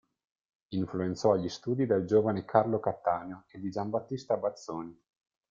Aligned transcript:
Influenzò 0.71 1.35
gli 1.35 1.47
studi 1.47 1.85
del 1.85 2.05
giovane 2.07 2.43
Carlo 2.43 2.79
Cattaneo 2.79 3.45
e 3.51 3.59
di 3.59 3.69
Giambattista 3.69 4.35
Bazzoni. 4.35 4.99